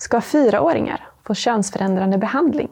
[0.00, 2.68] Ska fyraåringar få könsförändrande behandling?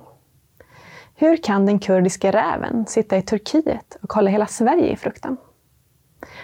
[1.15, 5.37] Hur kan den kurdiska räven sitta i Turkiet och hålla hela Sverige i fruktan?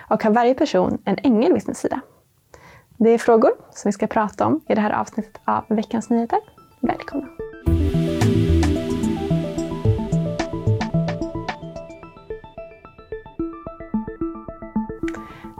[0.01, 2.01] Och har varje person en ängel vid sin sida?
[2.97, 6.39] Det är frågor som vi ska prata om i det här avsnittet av Veckans Nyheter.
[6.81, 7.29] Välkomna!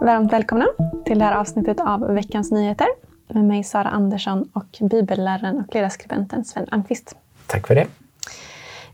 [0.01, 0.67] Varmt välkomna
[1.05, 6.45] till det här avsnittet av Veckans Nyheter med mig Sara Andersson och bibelläraren och ledarskribenten
[6.45, 7.17] Sven Almqvist.
[7.47, 7.87] Tack för det.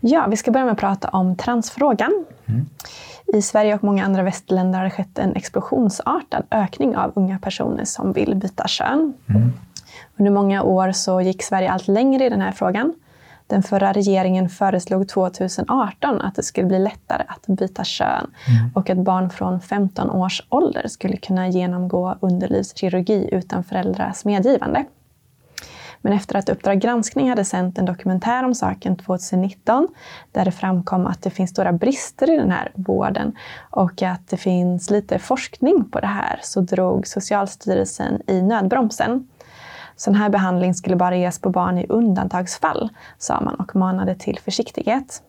[0.00, 2.24] Ja, vi ska börja med att prata om transfrågan.
[2.46, 2.66] Mm.
[3.26, 7.84] I Sverige och många andra västländer har det skett en explosionsartad ökning av unga personer
[7.84, 9.14] som vill byta kön.
[9.28, 9.52] Mm.
[10.16, 12.94] Under många år så gick Sverige allt längre i den här frågan.
[13.48, 18.70] Den förra regeringen föreslog 2018 att det skulle bli lättare att byta kön mm.
[18.74, 24.84] och att barn från 15 års ålder skulle kunna genomgå underlivskirurgi utan föräldrars medgivande.
[26.00, 29.88] Men efter att Uppdrag granskning hade sänt en dokumentär om saken 2019
[30.32, 33.36] där det framkom att det finns stora brister i den här vården
[33.70, 39.28] och att det finns lite forskning på det här så drog Socialstyrelsen i nödbromsen.
[39.98, 44.38] Sån här behandling skulle bara ges på barn i undantagsfall, sa man och manade till
[44.38, 45.22] försiktighet.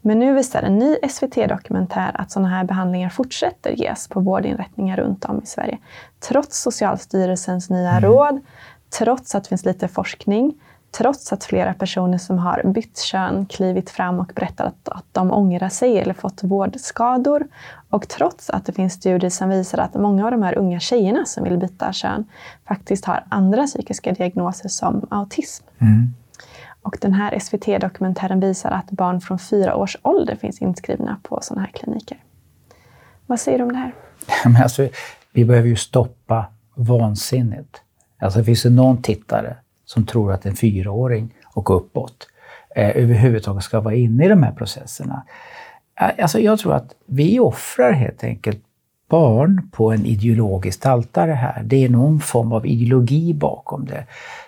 [0.00, 5.24] Men nu visar en ny SVT-dokumentär att sådana här behandlingar fortsätter ges på vårdinrättningar runt
[5.24, 5.78] om i Sverige.
[6.20, 8.02] Trots Socialstyrelsens nya mm.
[8.02, 8.40] råd,
[8.98, 10.54] trots att det finns lite forskning,
[10.90, 15.68] trots att flera personer som har bytt kön klivit fram och berättat att de ångrar
[15.68, 17.46] sig eller fått vårdskador.
[17.90, 21.24] Och trots att det finns studier som visar att många av de här unga tjejerna
[21.26, 22.24] som vill byta kön
[22.68, 25.64] faktiskt har andra psykiska diagnoser som autism.
[25.78, 26.14] Mm.
[26.82, 31.66] Och den här SVT-dokumentären visar att barn från fyra års ålder finns inskrivna på sådana
[31.66, 32.18] här kliniker.
[33.26, 33.94] Vad säger du om det här?
[34.44, 34.88] Men alltså,
[35.32, 36.44] vi behöver ju stoppa
[36.74, 37.82] vansinnet.
[38.18, 39.56] Alltså finns det någon tittare
[39.92, 42.28] som tror att en fyraåring och uppåt
[42.76, 45.22] eh, överhuvudtaget ska vara inne i de här processerna.
[46.00, 48.58] Eh, alltså jag tror att vi offrar helt enkelt
[49.08, 51.62] barn på en ideologisk altare här.
[51.64, 54.04] Det är någon form av ideologi bakom det.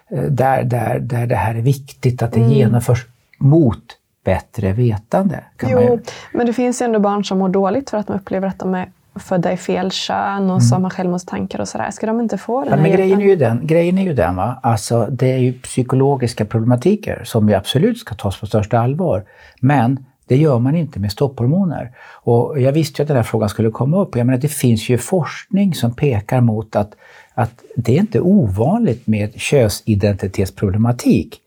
[0.09, 2.53] Eh, där, där, där det här är viktigt att det mm.
[2.53, 3.07] genomförs
[3.39, 3.85] mot
[4.25, 5.45] bättre vetande.
[5.63, 6.01] jo,
[6.33, 8.75] men det finns ju ändå barn som mår dåligt för att de upplever att de
[8.75, 10.61] är födda i fel kön och mm.
[10.61, 11.91] som har självmordstankar och sådär.
[11.91, 14.37] Ska de inte få den ja, men grejen är, ju den, grejen är ju den,
[14.37, 14.61] va?
[14.63, 19.25] Alltså, det är ju psykologiska problematiker som vi absolut ska tas på största allvar.
[19.61, 21.93] Men det gör man inte med stopphormoner.
[22.23, 24.17] Och jag visste ju att den här frågan skulle komma upp.
[24.17, 26.95] Jag menar, det finns ju forskning som pekar mot att,
[27.35, 31.39] att det är inte ovanligt med könsidentitetsproblematik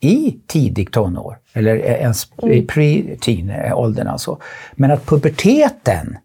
[0.00, 2.66] i tidig tonår, eller ens i mm.
[2.66, 4.38] pre-teen-åldern alltså.
[4.72, 6.16] Men att puberteten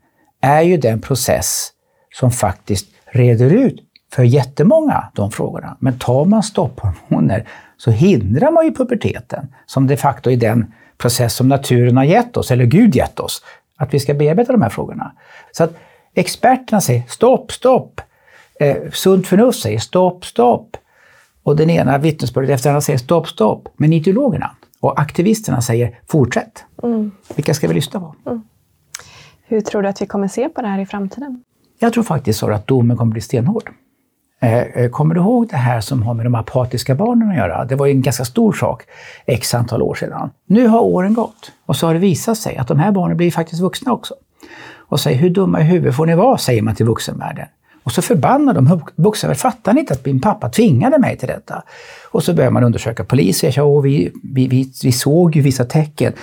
[0.42, 1.72] är ju den process
[2.14, 3.80] som faktiskt reder ut
[4.14, 5.78] för jättemånga de frågorna.
[5.80, 11.34] Men tar man stopphormoner så hindrar man ju puberteten, som de facto är den process
[11.34, 13.42] som naturen har gett oss, eller Gud gett oss,
[13.78, 15.12] att vi ska bearbeta de här frågorna.
[15.52, 15.74] Så att
[16.14, 18.02] experterna säger stopp, stopp.
[18.60, 20.78] Eh, sunt förnuft säger stopp, stopp.
[21.44, 23.70] Och den ena vittnesbördet efter andra säger stopp, stopp.
[23.78, 26.64] Men ideologerna och aktivisterna säger fortsätt.
[26.84, 27.12] Mm.
[27.36, 28.16] Vilka ska vi lyssna på?
[28.26, 28.44] Mm.
[29.50, 31.44] Hur tror du att vi kommer se på det här i framtiden?
[31.80, 33.72] Jag tror faktiskt Sara, att domen kommer bli stenhård.
[34.42, 37.66] Eh, eh, kommer du ihåg det här som har med de apatiska barnen att göra?
[37.66, 38.84] Det var ju en ganska stor sak
[39.26, 40.30] x antal år sedan.
[40.46, 43.32] Nu har åren gått och så har det visat sig att de här barnen blir
[43.32, 44.14] faktiskt vuxna också.
[44.76, 47.46] Och säger hur dumma i huvudet får ni vara, säger man till vuxenvärlden.
[47.84, 49.36] Och så förbannar de vuxna.
[49.36, 51.64] Fattar ni inte att min pappa tvingade mig till detta?
[52.12, 53.04] Och så börjar man undersöka.
[53.04, 56.14] Polisen säger vi, vi, vi, vi såg ju vissa tecken.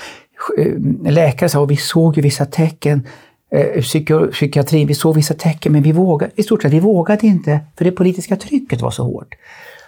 [0.58, 3.06] Eh, läkare sa vi såg ju vissa tecken,
[3.50, 3.82] eh,
[4.30, 7.84] psykiatrin, vi såg vissa tecken men vi vågade, i stort sett vi vågade inte för
[7.84, 9.34] det politiska trycket var så hårt.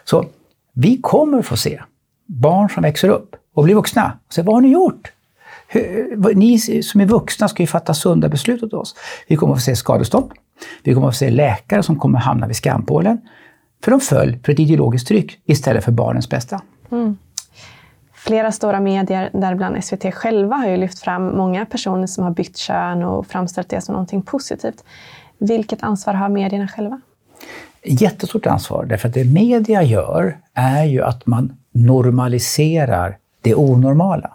[0.04, 0.24] Så
[0.72, 1.80] vi kommer få se
[2.26, 4.18] barn som växer upp och blir vuxna.
[4.28, 5.12] Så vad har ni gjort?
[6.34, 8.94] Ni som är vuxna ska ju fatta sunda beslut åt oss.
[9.28, 10.30] Vi kommer att få se skadestånd.
[10.82, 13.18] Vi kommer att få se läkare som kommer att hamna vid skampålen.
[13.84, 16.60] För de föll för ett ideologiskt tryck istället för barnens bästa.
[16.90, 17.16] Mm.
[18.26, 22.56] Flera stora medier, däribland SVT själva, har ju lyft fram många personer som har bytt
[22.56, 24.84] kön och framställt det som någonting positivt.
[25.38, 27.00] Vilket ansvar har medierna själva?
[27.82, 34.30] Jättestort ansvar, därför att det media gör är ju att man normaliserar det onormala.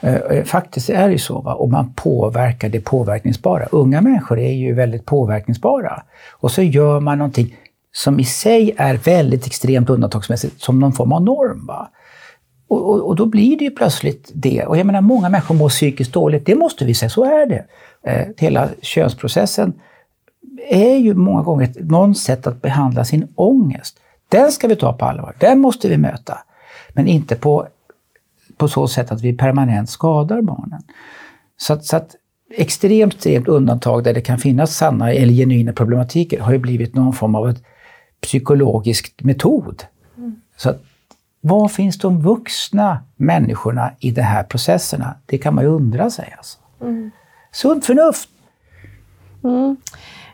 [0.00, 1.54] Eh, eh, faktiskt är det ju så, va?
[1.54, 3.66] och man påverkar det påverkningsbara.
[3.72, 6.02] Unga människor är ju väldigt påverkningsbara.
[6.30, 7.56] Och så gör man någonting
[7.92, 11.66] som i sig är väldigt extremt undantagsmässigt, som någon form av norm.
[11.66, 11.90] Va?
[12.72, 14.66] Och, och, och, då blir det ju plötsligt det.
[14.66, 17.64] Och jag menar, många människor mår psykiskt dåligt, det måste vi säga, så är det.
[18.02, 19.72] Eh, hela könsprocessen
[20.68, 23.96] är ju många gånger ett, någon sätt att behandla sin ångest.
[24.28, 25.34] Den ska vi ta på allvar.
[25.38, 26.38] Den måste vi möta.
[26.88, 27.66] Men inte på,
[28.56, 30.82] på så sätt att vi permanent skadar barnen.
[31.56, 32.16] Så att, så att
[32.56, 37.12] extremt, extremt undantag där det kan finnas sanna eller genuina problematiker har ju blivit någon
[37.12, 37.62] form av ett
[38.20, 39.82] psykologisk metod.
[40.16, 40.40] Mm.
[40.56, 40.82] Så att,
[41.44, 45.14] var finns de vuxna människorna i de här processerna?
[45.26, 46.34] Det kan man ju undra sig.
[46.36, 46.58] Alltså.
[46.80, 47.10] Mm.
[47.52, 48.28] Sunt förnuft!
[49.44, 49.76] Mm.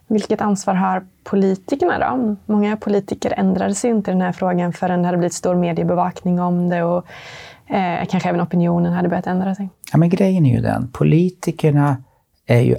[0.06, 2.36] Vilket ansvar har politikerna då?
[2.46, 6.40] Många politiker ändrade sig inte i den här frågan förrän det hade blivit stor mediebevakning
[6.40, 7.06] om det och
[7.66, 9.68] eh, kanske även opinionen hade börjat ändra sig.
[9.92, 11.96] Ja, men grejen är ju den, politikerna
[12.46, 12.76] är ju...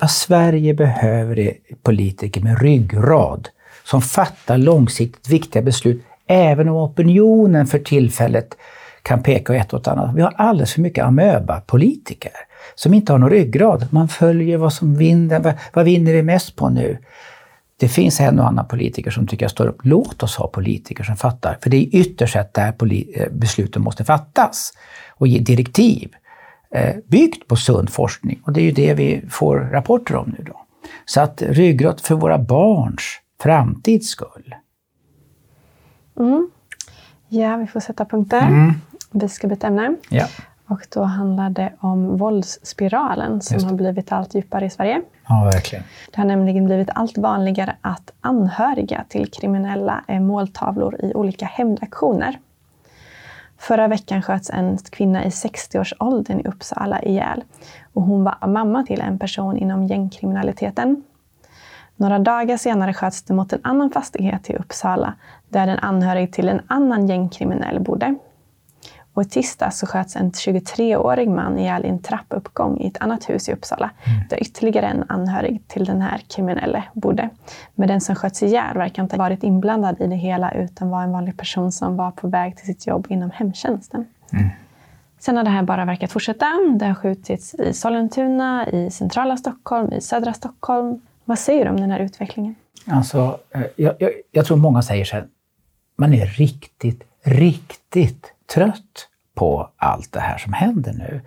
[0.00, 3.48] Vad Sverige behöver är politiker med ryggrad
[3.84, 8.56] som fattar långsiktigt viktiga beslut, även om opinionen för tillfället
[9.02, 10.14] kan peka ett åt annat.
[10.14, 12.32] Vi har alldeles för mycket amöba-politiker
[12.74, 13.86] som inte har någon ryggrad.
[13.90, 16.98] Man följer vad som vinner, vad, vad vinner vi mest på nu?
[17.76, 19.78] Det finns en och annan politiker som tycker jag står upp.
[19.82, 22.74] Låt oss ha politiker som fattar, för det är ytterst sett där
[23.14, 24.72] eh, besluten måste fattas
[25.10, 26.10] och ge direktiv.
[26.74, 30.44] Eh, byggt på sund forskning och det är ju det vi får rapporter om nu
[30.44, 30.60] då.
[31.04, 33.02] Så att ryggrad för våra barns
[33.42, 34.54] framtids skull.
[36.18, 36.50] Mm.
[37.28, 38.40] Ja, vi får sätta punkter.
[38.40, 38.72] Mm.
[39.10, 39.96] Vi ska byta ämne.
[40.08, 40.26] Ja.
[40.66, 45.02] Och då handlar det om våldsspiralen som har blivit allt djupare i Sverige.
[45.28, 45.84] Ja, verkligen.
[46.10, 52.38] Det har nämligen blivit allt vanligare att anhöriga till kriminella är måltavlor i olika hämndaktioner.
[53.58, 57.44] Förra veckan sköts en kvinna i 60-årsåldern i Uppsala ihjäl.
[57.92, 61.02] Och hon var mamma till en person inom gängkriminaliteten.
[61.96, 65.14] Några dagar senare sköts det mot en annan fastighet i Uppsala
[65.52, 68.14] där en anhörig till en annan gängkriminell bodde.
[69.14, 73.30] Och i tisdags så sköts en 23-årig man ihjäl i en trappuppgång i ett annat
[73.30, 74.28] hus i Uppsala, mm.
[74.30, 77.28] där ytterligare en anhörig till den här kriminelle bodde.
[77.74, 81.02] Men den som sköts ihjäl verkar inte ha varit inblandad i det hela, utan var
[81.02, 84.06] en vanlig person som var på väg till sitt jobb inom hemtjänsten.
[84.32, 84.48] Mm.
[85.18, 86.46] Sen har det här bara verkat fortsätta.
[86.78, 91.00] Det har skjutits i Sollentuna, i centrala Stockholm, i södra Stockholm.
[91.24, 92.54] Vad säger du om den här utvecklingen?
[92.86, 95.26] Alltså, eh, jag, jag, jag tror många säger så här,
[96.02, 101.20] man är riktigt, riktigt trött på allt det här som händer nu.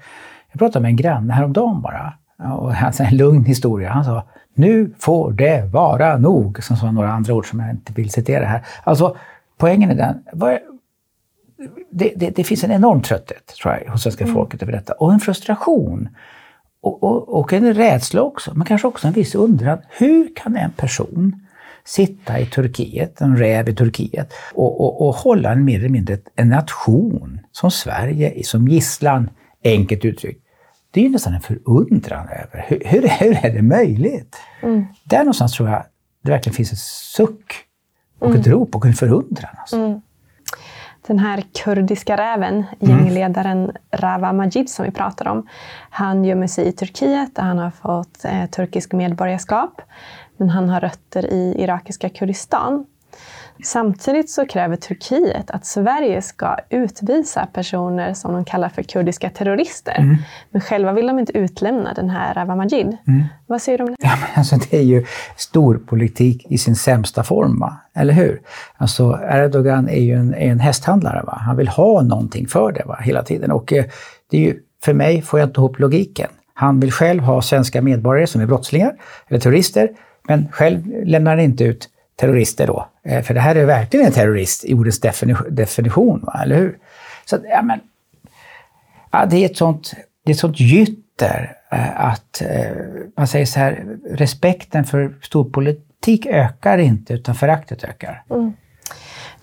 [0.51, 2.13] Jag pratade med en granne häromdagen bara.
[2.57, 3.91] Och han sa en lugn historia.
[3.91, 4.23] Han sa
[4.53, 6.63] nu får det vara nog.
[6.63, 8.65] Som sa några andra ord som jag inte vill citera här.
[8.83, 9.17] Alltså
[9.57, 10.23] poängen är den.
[11.89, 14.35] Det, det, det finns en enorm trötthet tror jag, hos svenska mm.
[14.35, 14.93] folket över detta.
[14.93, 16.09] Och en frustration.
[16.81, 19.77] Och, och, och en rädsla också, men kanske också en viss undran.
[19.89, 21.44] Hur kan en person
[21.85, 26.17] sitta i Turkiet, en räv i Turkiet, och, och, och hålla en mer eller mindre
[26.35, 29.29] en nation som Sverige som gisslan,
[29.63, 30.41] enkelt uttryckt.
[30.91, 34.35] Det är ju nästan en förundran över hur, hur, hur är det möjligt?
[34.61, 34.85] Mm.
[35.03, 35.85] Där någonstans tror jag
[36.21, 37.53] det verkligen finns ett suck
[38.19, 38.39] och mm.
[38.39, 39.55] ett rop och en förundran.
[39.57, 39.77] Alltså.
[39.77, 40.01] Mm.
[41.07, 42.65] Den här kurdiska räven, mm.
[42.79, 45.47] gängledaren Rava Majid som vi pratar om,
[45.89, 49.81] han gömmer sig i Turkiet där han har fått eh, turkisk medborgarskap
[50.37, 52.85] men han har rötter i irakiska Kurdistan.
[53.63, 59.95] Samtidigt så kräver Turkiet att Sverige ska utvisa personer som de kallar för kurdiska terrorister.
[59.97, 60.15] Mm.
[60.51, 62.97] Men själva vill de inte utlämna den här Rawa Majid.
[63.07, 63.23] Mm.
[63.47, 63.95] Vad säger du om det?
[63.99, 65.05] Ja, men alltså, det är ju
[65.35, 67.77] storpolitik i sin sämsta form, va?
[67.93, 68.41] eller hur?
[68.77, 71.23] Alltså, Erdogan är ju en, är en hästhandlare.
[71.23, 71.41] Va?
[71.45, 72.99] Han vill ha någonting för det va?
[73.01, 73.51] hela tiden.
[73.51, 73.85] Och eh,
[74.31, 76.29] det är ju, för mig får jag inte ihop logiken.
[76.53, 78.93] Han vill själv ha svenska medborgare som är brottslingar
[79.27, 79.89] eller terrorister
[80.27, 82.87] men själv lämnar han inte ut terrorister då.
[83.03, 84.99] Eh, för det här är verkligen en terrorist i ordets
[85.49, 86.41] definition, va?
[86.43, 86.77] eller hur?
[87.25, 87.79] Så ja, men,
[89.11, 89.93] ja, det är ett sånt,
[90.25, 92.71] det är ett sånt gytter eh, att eh,
[93.17, 98.23] man säger så här, respekten för storpolitik ökar inte utan föraktet ökar.
[98.29, 98.53] Mm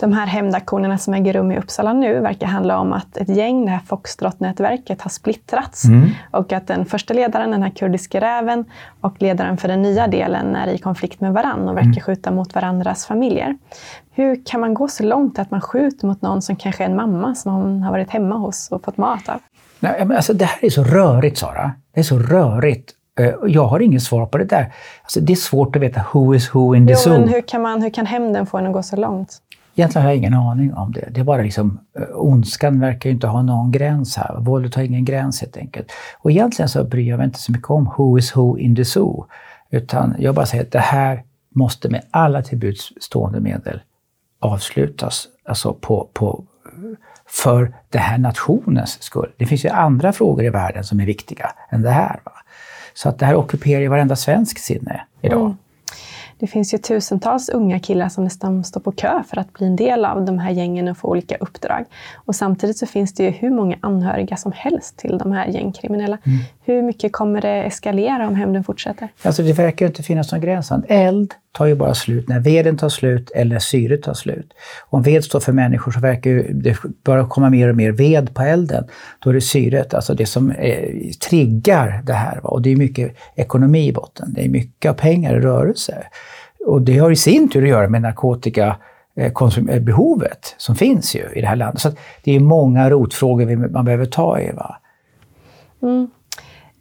[0.03, 3.65] de här hämndaktionerna som äger rum i Uppsala nu verkar handla om att ett gäng,
[3.65, 5.85] det här Foxtrot-nätverket, har splittrats.
[5.85, 6.11] Mm.
[6.31, 8.65] Och att den första ledaren, den här kurdiska räven,
[9.01, 12.01] och ledaren för den nya delen är i konflikt med varann och verkar mm.
[12.01, 13.59] skjuta mot varandras familjer.
[14.11, 16.97] Hur kan man gå så långt att man skjuter mot någon som kanske är en
[16.97, 19.41] mamma som hon har varit hemma hos och fått mat av?
[19.81, 21.73] Nej, men alltså, det här är så rörigt, Sara.
[21.95, 22.93] Det är så rörigt.
[23.21, 24.73] Eh, jag har inget svar på det där.
[25.03, 27.13] Alltså, det är svårt att veta who is who in the jo, zoo.
[27.13, 29.39] Men hur kan, man, hur kan hämnden få en att gå så långt?
[29.75, 31.09] Egentligen har jag ingen aning om det.
[31.11, 34.37] Det är bara liksom, eh, ondskan verkar ju inte ha någon gräns här.
[34.39, 35.93] Våldet har ingen gräns helt enkelt.
[36.19, 38.85] Och egentligen så bryr jag mig inte så mycket om who is who in the
[38.85, 39.27] zoo.
[39.71, 41.25] Utan jag bara säger att det här
[41.55, 43.81] måste med alla till buds stående medel
[44.41, 45.29] avslutas.
[45.45, 46.45] Alltså på, på,
[47.27, 49.33] för den här nationens skull.
[49.37, 52.21] Det finns ju andra frågor i världen som är viktiga än det här.
[52.25, 52.33] Va?
[52.95, 55.41] Så att det här ockuperar ju varenda svensk sinne idag.
[55.41, 55.57] Mm.
[56.43, 59.77] Det finns ju tusentals unga killar som nästan står på kö för att bli en
[59.77, 61.85] del av de här gängen och få olika uppdrag.
[62.15, 66.19] Och samtidigt så finns det ju hur många anhöriga som helst till de här gängkriminella.
[66.25, 66.39] Mm.
[66.65, 69.09] Hur mycket kommer det eskalera om hämnden fortsätter?
[69.23, 70.73] Alltså det verkar inte finnas någon gräns.
[70.89, 74.53] Eld tar ju bara slut när veden tar slut eller syret tar slut.
[74.91, 78.43] Om ved står för människor så verkar det bara komma mer och mer ved på
[78.43, 78.85] elden.
[79.19, 82.41] Då är det syret, alltså det som eh, triggar det här.
[82.43, 82.51] Va?
[82.51, 84.33] Och det är mycket ekonomi i botten.
[84.35, 86.07] Det är mycket pengar i rörelse.
[86.67, 91.25] Och det har i sin tur att göra med narkotikabehovet eh, behovet som finns ju
[91.35, 91.81] i det här landet.
[91.81, 91.91] Så
[92.25, 94.53] det är många rotfrågor man behöver ta i.
[94.53, 94.77] Va?
[95.83, 96.11] Mm.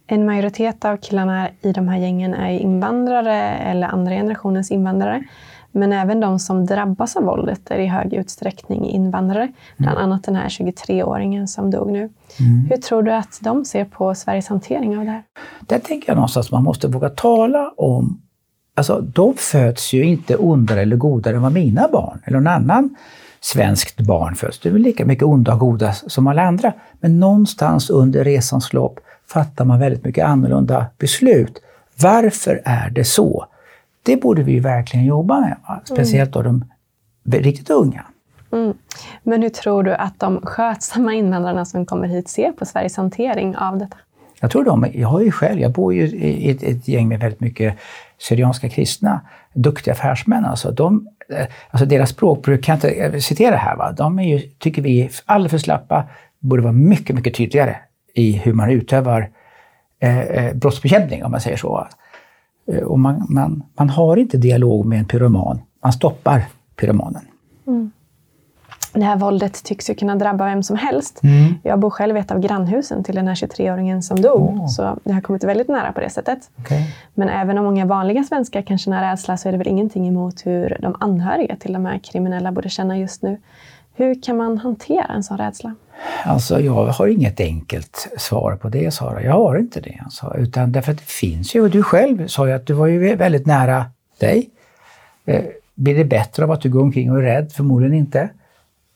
[0.06, 5.22] En majoritet av killarna i de här gängen är invandrare eller andra generationens invandrare.
[5.72, 9.52] Men även de som drabbas av våldet är i hög utsträckning invandrare.
[9.76, 10.04] Bland mm.
[10.04, 11.98] annat den här 23-åringen som dog nu.
[11.98, 12.66] Mm.
[12.70, 15.22] Hur tror du att de ser på Sveriges hantering av det här?
[15.60, 18.22] Där tänker jag någonstans att man måste våga tala om
[18.74, 22.96] Alltså, de föds ju inte ondare eller godare än vad mina barn eller någon annan
[23.40, 24.58] svenskt barn föds.
[24.58, 26.72] De är lika mycket onda och goda som alla andra.
[27.00, 29.00] Men någonstans under resans lopp
[29.32, 31.62] fattar man väldigt mycket annorlunda beslut.
[32.02, 33.46] Varför är det så?
[34.02, 35.56] Det borde vi verkligen jobba med.
[35.68, 35.80] Va?
[35.84, 36.64] Speciellt då de
[37.24, 38.04] riktigt unga.
[38.52, 38.74] Mm.
[39.22, 43.56] Men hur tror du att de skötsamma invandrarna som kommer hit ser på Sveriges hantering
[43.56, 43.96] av detta?
[44.40, 47.20] Jag tror de, jag har ju själv, jag bor ju i ett, ett gäng med
[47.20, 47.78] väldigt mycket
[48.18, 49.20] syrianska kristna,
[49.54, 50.44] duktiga affärsmän.
[50.44, 53.92] Alltså, de, eh, alltså deras språkbruk, kan jag inte citera här, va?
[53.92, 56.04] de är ju, tycker vi är alldeles för slappa,
[56.38, 57.76] borde vara mycket, mycket tydligare
[58.14, 59.30] i hur man utövar
[60.00, 61.88] eh, eh, brottsbekämpning, om man säger så.
[62.66, 66.44] Eh, och man, man, man har inte dialog med en pyroman, man stoppar
[66.76, 67.22] pyromanen.
[67.66, 67.90] Mm.
[68.94, 71.20] Det här våldet tycks ju kunna drabba vem som helst.
[71.22, 71.54] Mm.
[71.62, 74.66] Jag bor själv i ett av grannhusen till den här 23-åringen som dog, oh.
[74.66, 76.50] så det har kommit väldigt nära på det sättet.
[76.60, 76.82] Okay.
[77.14, 80.46] Men även om många vanliga svenskar kan känna rädsla så är det väl ingenting emot
[80.46, 83.40] hur de anhöriga till de här kriminella borde känna just nu.
[83.94, 85.74] Hur kan man hantera en sån rädsla?
[86.24, 89.22] Alltså, jag har inget enkelt svar på det, Sara.
[89.22, 90.00] Jag har inte det.
[90.04, 90.34] Alltså.
[90.38, 93.16] Utan därför att det finns ju, och du själv sa ju att du var ju
[93.16, 93.86] väldigt nära
[94.18, 94.50] dig.
[95.24, 95.44] Eh,
[95.74, 97.52] blir det bättre av att du går omkring och är rädd?
[97.52, 98.30] Förmodligen inte.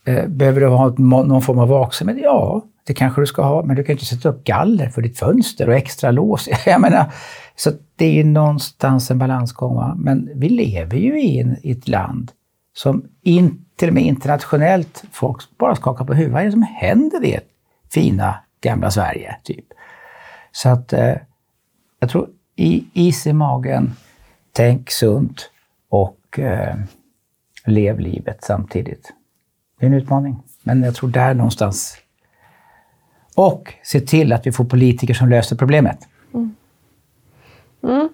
[0.05, 2.17] Eh, behöver du ha någon form av vaksamhet?
[2.21, 5.19] Ja, det kanske du ska ha, men du kan inte sätta upp galler för ditt
[5.19, 6.49] fönster och extra lås.
[6.65, 7.11] Jag menar,
[7.55, 9.75] så det är ju någonstans en balansgång.
[9.75, 9.95] Va?
[9.97, 12.31] Men vi lever ju i, en, i ett land
[12.77, 16.33] som in, till och med internationellt folk bara skakar på huvudet.
[16.33, 17.41] Vad är det som händer i det
[17.93, 19.35] fina gamla Sverige?
[19.43, 19.65] typ?
[20.51, 21.15] Så att eh,
[21.99, 23.93] jag tror i, is i magen,
[24.51, 25.49] tänk sunt
[25.89, 26.75] och eh,
[27.65, 29.13] lev livet samtidigt.
[29.79, 30.43] Det är en utmaning.
[30.63, 31.97] Men jag tror där någonstans.
[33.35, 36.07] Och se till att vi får politiker som löser problemet.
[36.33, 36.55] Mm.
[37.83, 38.09] Mm.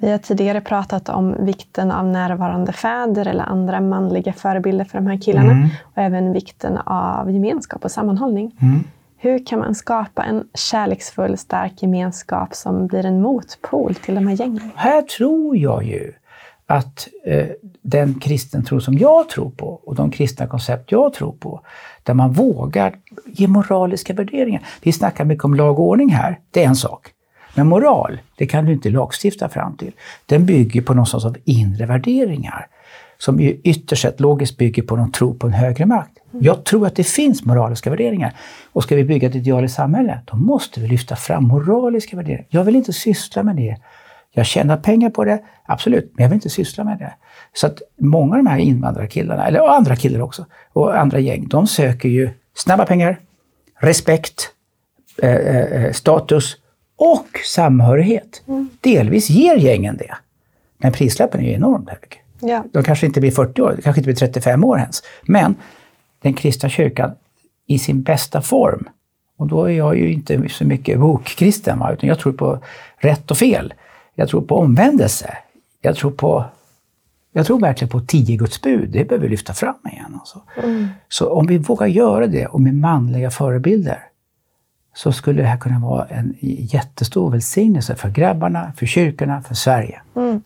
[0.00, 5.06] Vi har tidigare pratat om vikten av närvarande fäder eller andra manliga förebilder för de
[5.06, 5.52] här killarna.
[5.52, 5.68] Mm.
[5.82, 8.56] Och även vikten av gemenskap och sammanhållning.
[8.60, 8.84] Mm.
[9.16, 14.36] Hur kan man skapa en kärleksfull, stark gemenskap som blir en motpol till de här
[14.36, 14.70] gängen?
[14.74, 16.12] Här tror jag ju
[16.66, 17.46] att eh,
[17.82, 21.60] den kristen tro som jag tror på och de kristna koncept jag tror på,
[22.02, 22.94] där man vågar
[23.26, 24.62] ge moraliska värderingar.
[24.82, 27.12] Vi snackar mycket om lag och ordning här, det är en sak.
[27.54, 29.92] Men moral, det kan du inte lagstifta fram till.
[30.26, 32.66] Den bygger på någon sorts av inre värderingar
[33.18, 36.18] som ju ytterst sett logiskt bygger på någon tro på en högre makt.
[36.30, 38.34] Jag tror att det finns moraliska värderingar.
[38.72, 42.46] Och ska vi bygga ett idealiskt samhälle, då måste vi lyfta fram moraliska värderingar.
[42.48, 43.76] Jag vill inte syssla med det
[44.32, 47.14] jag tjänar pengar på det, absolut, men jag vill inte syssla med det.
[47.52, 51.66] Så att många av de här invandrarkillarna, eller andra killar också, och andra gäng, de
[51.66, 53.20] söker ju snabba pengar,
[53.78, 54.50] respekt,
[55.22, 56.56] eh, eh, eh status
[57.00, 58.42] och samhörighet.
[58.48, 58.68] Mm.
[58.80, 60.14] Delvis ger gängen det.
[60.78, 62.22] Men prislappen är ju enormt hög.
[62.40, 62.64] Ja.
[62.72, 65.02] De kanske inte blir 40 år, de kanske inte blir 35 år ens.
[65.22, 65.54] Men
[66.22, 67.12] den kristna kyrkan
[67.66, 68.88] i sin bästa form,
[69.38, 72.58] och då är jag ju inte så mycket bokkristen, utan jag tror på
[72.96, 73.74] rätt och fel.
[74.14, 75.36] Jag tror på omvändelse.
[75.80, 76.44] Jag tror på
[77.32, 78.90] jag tror verkligen på tio Guds bud.
[78.90, 80.16] Det behöver vi lyfta fram igen.
[80.20, 80.42] Alltså.
[80.62, 80.88] Mm.
[81.08, 84.09] Så om vi vågar göra det och med manliga förebilder
[84.94, 90.00] så skulle det här kunna vara en jättestor välsignelse för grabbarna, för kyrkorna, för Sverige.
[90.16, 90.42] Mm.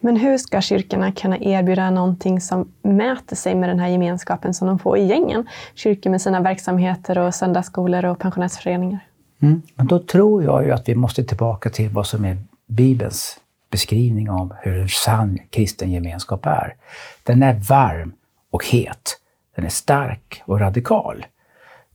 [0.00, 4.68] Men hur ska kyrkorna kunna erbjuda någonting som mäter sig med den här gemenskapen som
[4.68, 5.46] de får i gängen?
[5.74, 9.00] Kyrkor med sina verksamheter och söndagsskolor och pensionärsföreningar.
[9.42, 9.62] Mm.
[9.74, 12.36] Men då tror jag ju att vi måste tillbaka till vad som är
[12.66, 16.74] Bibelns beskrivning av hur en sann kristen gemenskap är.
[17.22, 18.12] Den är varm
[18.50, 19.20] och het.
[19.56, 21.26] Den är stark och radikal.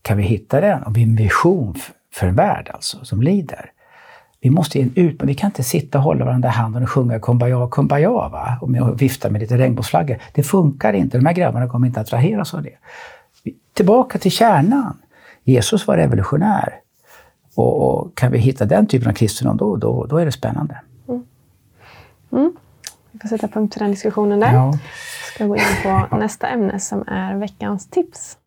[0.01, 1.75] Kan vi hitta den och en vision
[2.13, 3.71] för en värld alltså, som lider,
[4.41, 6.89] vi måste ge ut, men vi kan inte sitta och hålla varandra i handen och
[6.89, 8.57] sjunga Kumbaya, Kumbaya va?
[8.61, 10.17] och, vifta med lite regnbågsflaggor.
[10.33, 11.17] Det funkar inte.
[11.17, 12.77] De här grabbarna kommer inte att attraheras av det.
[13.73, 14.97] Tillbaka till kärnan.
[15.43, 16.73] Jesus var revolutionär.
[17.55, 20.81] Och, och kan vi hitta den typen av kristendom, då, då, då är det spännande.
[21.07, 21.23] Mm.
[22.31, 22.53] Mm.
[23.11, 24.53] Vi får sätta punkt för den diskussionen där.
[24.53, 24.73] Ja.
[25.33, 28.37] ska gå in på nästa ämne som är veckans tips.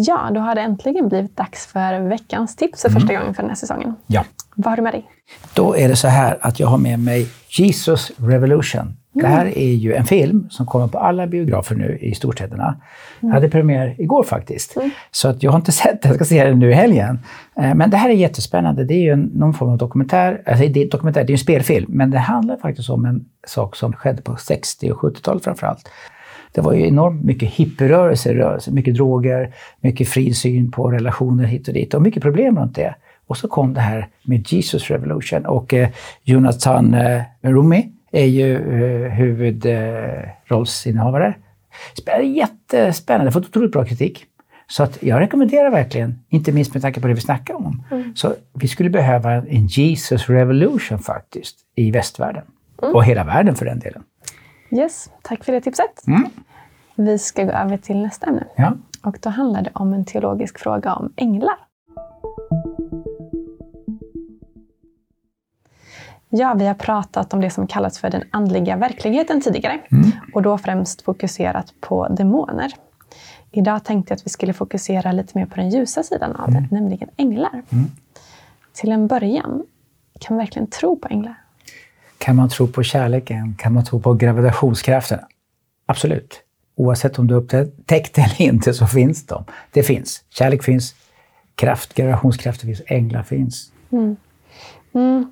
[0.00, 3.20] Ja, då har det äntligen blivit dags för veckans tips för första mm.
[3.20, 3.94] gången för den här säsongen.
[4.06, 4.24] Ja.
[4.54, 5.10] Vad har du med dig?
[5.54, 8.80] Då är det så här att jag har med mig Jesus Revolution.
[8.80, 8.96] Mm.
[9.12, 12.64] Det här är ju en film som kommer på alla biografer nu i storstäderna.
[12.64, 12.78] Mm.
[13.20, 14.76] Jag hade premiär igår faktiskt.
[14.76, 14.90] Mm.
[15.10, 17.18] Så att jag har inte sett det, jag ska se den nu i helgen.
[17.56, 18.84] Eh, men det här är jättespännande.
[18.84, 20.42] Det är ju en, någon form av dokumentär.
[20.46, 23.76] Alltså det är, dokumentär, det är en spelfilm, men det handlar faktiskt om en sak
[23.76, 25.90] som skedde på 60 och 70-talet framförallt.
[26.52, 31.74] Det var ju enormt mycket hippierörelser, mycket droger, mycket fri syn på relationer hit och
[31.74, 32.94] dit och mycket problem runt det.
[33.26, 35.88] Och så kom det här med Jesus Revolution och eh,
[36.22, 41.34] Jonathan eh, Rumi är ju eh, huvudrollsinnehavare.
[42.06, 44.24] Eh, jättespännande, fått otroligt bra kritik.
[44.70, 47.84] Så att jag rekommenderar verkligen, inte minst med tanke på det vi snackar om.
[47.90, 48.16] Mm.
[48.16, 52.42] Så vi skulle behöva en Jesus Revolution faktiskt i västvärlden.
[52.82, 52.94] Mm.
[52.94, 54.02] Och hela världen för den delen.
[54.70, 56.06] Yes, tack för det tipset.
[56.06, 56.30] Mm.
[56.94, 58.46] Vi ska gå över till nästa ämne.
[58.56, 58.72] Ja.
[59.02, 61.56] Och då handlar det om en teologisk fråga om änglar.
[66.28, 70.10] Ja, vi har pratat om det som kallas för den andliga verkligheten tidigare mm.
[70.34, 72.72] och då främst fokuserat på demoner.
[73.50, 76.62] Idag tänkte jag att vi skulle fokusera lite mer på den ljusa sidan av mm.
[76.62, 77.62] det, nämligen änglar.
[77.70, 77.90] Mm.
[78.72, 79.66] Till en början,
[80.20, 81.34] kan man verkligen tro på änglar?
[82.18, 83.54] Kan man tro på kärleken?
[83.58, 85.18] Kan man tro på gravitationskraften?
[85.86, 86.42] Absolut.
[86.76, 89.44] Oavsett om du upptäckt eller inte så finns de.
[89.72, 90.24] Det finns.
[90.30, 90.94] Kärlek finns,
[91.54, 93.72] kraft, gravitationskrafter finns, änglar finns.
[93.92, 94.16] Mm.
[94.94, 95.30] Mm.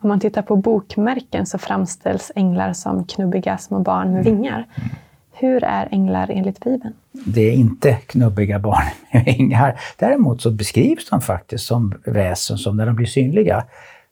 [0.00, 4.34] Om man tittar på bokmärken så framställs änglar som knubbiga små barn med mm.
[4.34, 4.66] vingar.
[4.74, 4.90] Mm.
[5.32, 6.94] Hur är änglar enligt Bibeln?
[7.26, 9.80] Det är inte knubbiga barn med vingar.
[9.98, 13.64] Däremot så beskrivs de faktiskt som väsen som när de blir synliga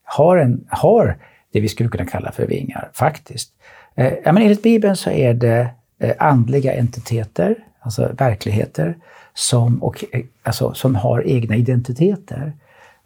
[0.04, 1.18] har, en, har
[1.52, 3.52] det vi skulle kunna kalla för vingar, faktiskt.
[3.94, 8.96] Eh, ja, men enligt Bibeln så är det eh, andliga entiteter, alltså verkligheter,
[9.34, 12.52] som, och, eh, alltså, som har egna identiteter,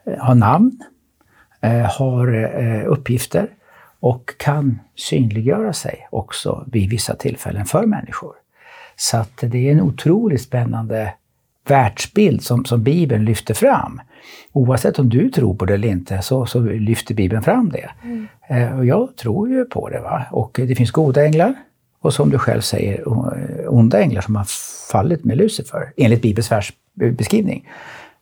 [0.06, 0.82] eh, har namn,
[1.60, 3.48] eh, har eh, uppgifter
[4.00, 8.32] och kan synliggöra sig också vid vissa tillfällen för människor.
[8.96, 11.14] Så att det är en otroligt spännande
[11.70, 14.00] världsbild som, som Bibeln lyfter fram.
[14.52, 17.90] Oavsett om du tror på det eller inte så, så lyfter Bibeln fram det.
[18.04, 18.26] Mm.
[18.48, 20.00] Eh, och jag tror ju på det.
[20.00, 20.26] Va?
[20.30, 21.54] Och det finns goda änglar
[22.00, 23.02] och som du själv säger
[23.68, 24.46] onda änglar som har
[24.92, 27.68] fallit med Lucifer, enligt Bibelns världsbeskrivning.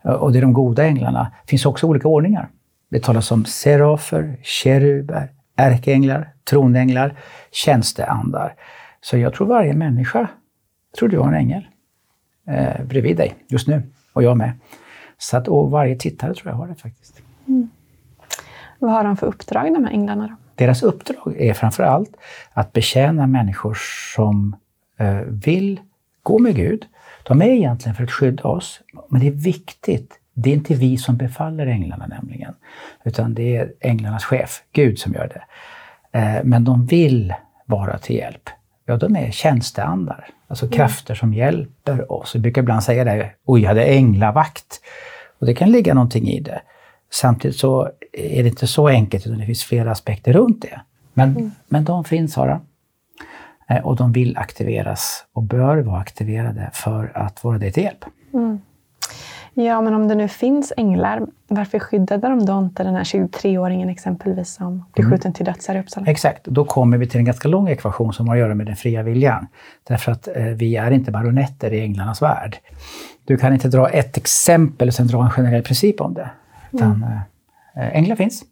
[0.01, 1.31] Och det är de goda änglarna.
[1.45, 2.49] Det finns också olika ordningar.
[2.89, 7.17] Det talas om serafer, keruber, ärkeänglar, tronänglar,
[7.51, 8.53] tjänsteandar.
[9.01, 10.27] Så jag tror varje människa
[10.99, 11.67] tror du har en ängel
[12.47, 14.51] eh, bredvid dig just nu, och jag med.
[15.17, 17.21] Så att, och varje tittare tror jag har det faktiskt.
[17.47, 17.69] Mm.
[18.79, 20.27] Vad har de för uppdrag, de här änglarna?
[20.27, 20.35] Då?
[20.55, 22.15] Deras uppdrag är framför allt
[22.53, 23.77] att betjäna människor
[24.15, 24.55] som
[24.97, 25.79] eh, vill
[26.23, 26.85] gå med Gud.
[27.23, 30.19] De är egentligen för att skydda oss, men det är viktigt.
[30.33, 32.53] Det är inte vi som befaller änglarna nämligen,
[33.03, 35.43] utan det är änglarnas chef, Gud, som gör det.
[36.19, 37.33] Eh, men de vill
[37.65, 38.49] vara till hjälp.
[38.85, 40.71] Ja, de är tjänsteandar, alltså mm.
[40.71, 42.35] krafter som hjälper oss.
[42.35, 44.81] Vi brukar ibland säga det, oj, jag hade änglavakt.
[45.39, 46.61] Och det kan ligga någonting i det.
[47.11, 50.81] Samtidigt så är det inte så enkelt, utan det finns flera aspekter runt det.
[51.13, 51.51] Men, mm.
[51.67, 52.61] men de finns, Sara.
[53.69, 58.05] Eh, och de vill aktiveras och bör vara aktiverade för att vara dig till hjälp.
[58.33, 58.59] Mm.
[59.57, 63.89] Ja, men om det nu finns änglar, varför skyddade de då inte den här 23-åringen
[63.89, 65.17] exempelvis som blev mm.
[65.17, 66.07] skjuten till döds här i Uppsala?
[66.07, 68.75] Exakt, då kommer vi till en ganska lång ekvation som har att göra med den
[68.75, 69.47] fria viljan.
[69.83, 72.57] Därför att eh, vi är inte baronetter i änglarnas värld.
[73.25, 76.29] Du kan inte dra ett exempel och sen dra en generell princip om det.
[76.71, 77.17] Utan, mm.
[77.75, 78.43] äh, änglar finns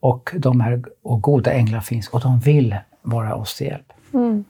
[0.00, 3.92] och, de är, och goda änglar finns och de vill vara oss till hjälp.
[4.14, 4.44] Mm.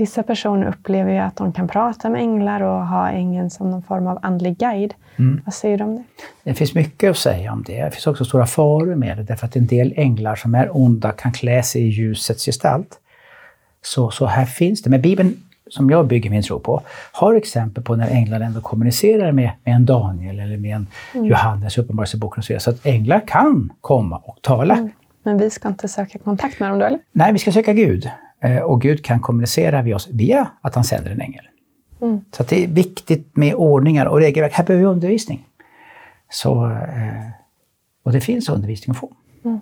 [0.00, 3.82] Vissa personer upplever ju att de kan prata med änglar och ha ängeln som någon
[3.82, 4.94] form av andlig guide.
[5.16, 5.40] Mm.
[5.44, 6.04] Vad säger du om det?
[6.42, 7.84] Det finns mycket att säga om det.
[7.84, 11.12] Det finns också stora faror med det, därför att en del änglar som är onda
[11.12, 12.98] kan klä sig i ljusets gestalt.
[13.82, 14.90] Så, så här finns det.
[14.90, 15.36] Men Bibeln
[15.68, 16.82] som jag bygger min tro på,
[17.12, 21.26] har exempel på när änglar ändå kommunicerar med, med en Daniel eller med en mm.
[21.26, 22.60] Johannes i Uppenbarelseboken och så vidare.
[22.60, 24.74] Så att änglar kan komma och tala.
[24.74, 24.90] Mm.
[25.22, 26.98] Men vi ska inte söka kontakt med dem då, eller?
[27.12, 28.10] Nej, vi ska söka Gud.
[28.40, 31.44] Eh, och Gud kan kommunicera med oss via att han sänder en ängel.
[32.00, 32.20] Mm.
[32.30, 34.52] Så det är viktigt med ordningar och regelverk.
[34.52, 35.46] Här behöver vi undervisning.
[36.30, 37.30] Så, eh,
[38.02, 39.12] och det finns undervisning att få.
[39.44, 39.60] Mm.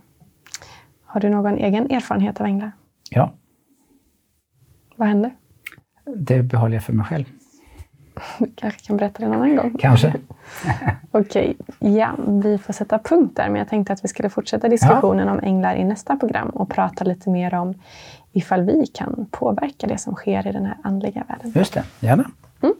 [1.04, 2.72] Har du någon egen erfarenhet av änglar?
[3.10, 3.32] Ja.
[4.96, 5.30] Vad händer?
[6.16, 7.24] Det behåller jag för mig själv.
[8.38, 9.76] Du kanske kan berätta det en annan gång?
[9.78, 10.14] Kanske.
[11.10, 12.10] Okej, ja,
[12.42, 13.48] vi får sätta punkt där.
[13.48, 15.32] Men jag tänkte att vi skulle fortsätta diskussionen ja.
[15.32, 17.74] om änglar i nästa program och prata lite mer om
[18.32, 21.52] ifall vi kan påverka det som sker i den här andliga världen.
[21.54, 22.30] Just det, gärna.
[22.62, 22.74] Mm.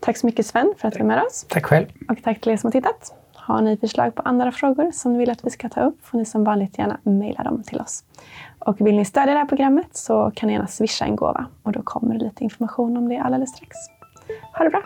[0.00, 1.46] Tack så mycket Sven för att du är med oss.
[1.48, 1.86] Tack själv.
[2.08, 3.14] Och tack till er som har tittat.
[3.34, 6.18] Har ni förslag på andra frågor som ni vill att vi ska ta upp får
[6.18, 8.04] ni som vanligt gärna mejla dem till oss.
[8.58, 11.72] Och vill ni stödja det här programmet så kan ni gärna swisha en gåva och
[11.72, 13.76] då kommer det lite information om det alldeles strax.
[14.52, 14.82] Ha det bra!